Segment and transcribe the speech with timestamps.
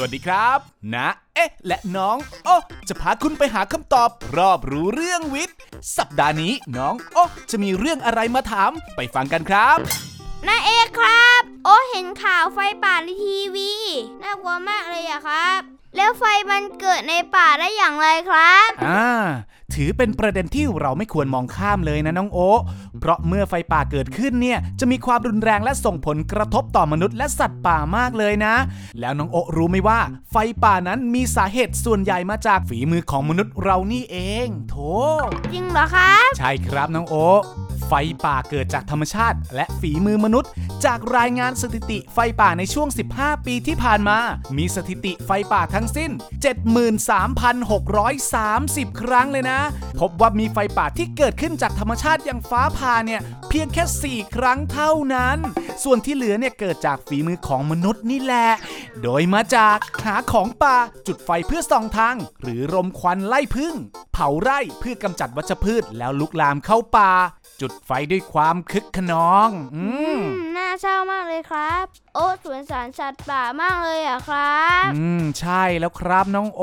[0.00, 0.58] วัสดีครับ
[0.94, 2.56] นะ เอ๊ะ และน้อง โอ้
[2.88, 5.56] จะพาคุณไปหาคำตอบ รอบรู้เรื่องวิทย์
[5.96, 9.76] สัปดาห์นี้น้อง โอ้จะมีเรื่องอะไรมาถาม ไปฟังกันครับ
[10.46, 13.72] นาเอกครับ โอ้เห็นข่าวไฟป่าในทีวี
[14.22, 15.60] น่ากลัวมากเลยอะครับ
[15.96, 19.04] แล้วไฟมันเกิดในป่าได้อย่างไรครับ อ่า
[19.74, 22.60] ถือเป็นประเด็นที่เราไม่ควรมองข้ามเลยนะน้องโอ๊ะ
[23.00, 28.54] เพราะเมื่อไฟป่าเกิดขึ้นเนี่ยจะมีความรุนแรงและส่งผลกระทบต่อมนุษย์และสัตว์ป่ามากเลยนะ
[29.00, 34.76] แล้วน้องโอ๊ะรู้ไหมว่า ไฟป่านั้นมีสาเหตุส่วนใหญ่มาจากฝีมือของมนุษย์เรานี่เอง โถ
[35.52, 37.40] จริงเหรอครับใช่ครับน้องโอ๊ะ
[37.92, 40.50] ไฟป่าเกิดจากธรรมชาติ และฝีมือมนุษย์
[40.84, 44.18] จากรายงานสถิติไฟป่าในช่วง 15 ปีที่ผ่านมา
[44.56, 46.10] มีสถิติไฟป่าทั้งสิ้น
[47.70, 49.60] 73,630 ครั้งเลยนะ
[50.00, 55.38] พบว่ามีไฟป่าที่เกิดขึ้นจากธรรมชาติอย่างฟ้าผ่าเนี่ย เพียงแค่ 4 ครั้งเท่านั้น
[55.84, 58.48] ส่วนที่เหลือเนี่ยเกิดจากฝีมือของมนุษย์นี่แหละ
[59.02, 63.74] โดยมาจากหาของป่าจุดไฟเพื่อส่องทาง หรือรมควันไล่พึ่ง
[64.12, 67.12] เผาไร่เพื่อกำจัดวัชพืชแล้วลุกลามเข้าป่า
[67.60, 69.84] จุดไฟด้วยความคึกขนอง อื
[70.18, 76.62] มาเศร้ามากเลยครับ โอ้สวนสารสัตว์ป่ามากเลยอะครับ อืม ใช่แล้วครับน้องโอ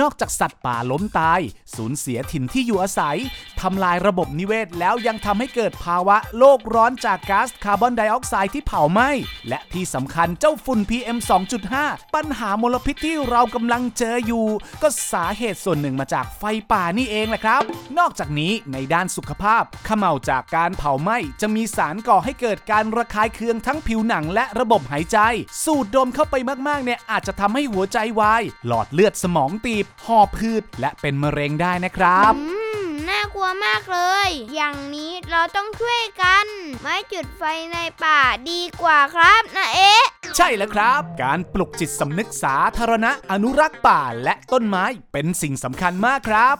[0.00, 1.40] นอกจากสัตว์ป่าล้มตาย
[1.76, 3.18] สูญเสียถิ่นที่อยู่อาศัย
[3.60, 9.10] ทำลายระบบนิเวศแล้วยังทำให้เกิดภาวะโลกร้อนจากก๊าซคาร์บอนไดออกไซด์ที่เผาไหม้
[9.48, 11.18] และที่สำคัญเจ้าฝุ่น PM
[11.66, 14.46] 2.5 ปัญหามลพิษที่เรากำลังเจออยู่
[14.82, 17.62] ก็สาเหตุส่วนหนึ่งมาจากไฟป่านี่เองแหละครับ
[17.98, 25.18] นอกจากนี้ในด้านสุขภาพขม่าจากการเผาไหม้จะมีสารก่อให้เกิดการระคายเคืองทั้งผิวหนังและระบบหายใจ
[25.64, 26.34] สูดดมเข้าไป
[26.68, 36.46] มากๆเนี่ยอาจจะทำให้หัวใจวาย หลอดเลือดสมองตีบ หอบพืดและเป็นมะเร็งได้นะครับอืมน่ากลัวมากเลย อย่างนี้เราต้องช่วยกัน
[36.82, 37.42] ไม่จุดไฟ
[37.72, 38.20] ในป่า
[38.50, 40.04] ดีกว่าครับนาเอ๊ะ
[40.36, 46.56] ใช่แล้วครับ การปลุกจิตสำนึกสาธารณะอนุรักษ์ป่าและต้นไม้เป็นสิ่งสำคัญมากครับ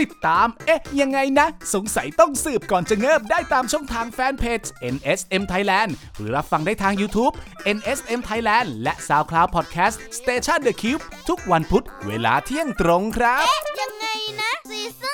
[0.00, 4.62] ติดตาม เอ๊ะ ยังไงนะ สงสัยต้องสืบก่อนจะเงิบได้ตามช่องทางแฟนเพจ
[4.94, 7.34] NSM Thailand หรือรับฟังได้ทาง YouTube
[7.76, 14.06] NSM Thailand และ SoundCloud Podcast Station The Cube ทุกวันพุธเวลาเที่ยงตรงครับ เอ๊ะ ยังไง
[14.40, 15.12] นะซีซั